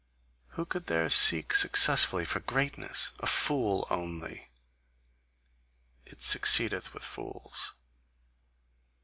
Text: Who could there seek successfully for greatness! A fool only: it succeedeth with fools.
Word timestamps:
Who 0.57 0.65
could 0.65 0.87
there 0.87 1.11
seek 1.11 1.53
successfully 1.53 2.25
for 2.25 2.39
greatness! 2.39 3.11
A 3.19 3.27
fool 3.27 3.85
only: 3.91 4.49
it 6.07 6.23
succeedeth 6.23 6.91
with 6.95 7.03
fools. 7.03 7.75